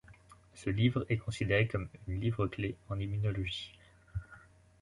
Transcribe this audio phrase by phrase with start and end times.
[0.55, 3.77] Ce livre est considéré comme une livre-clé en immunologie.